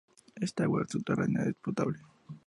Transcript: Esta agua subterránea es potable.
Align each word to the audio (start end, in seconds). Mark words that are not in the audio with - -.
Esta 0.47 0.63
agua 0.63 0.83
subterránea 0.93 1.43
es 1.43 1.53
potable. 1.65 1.99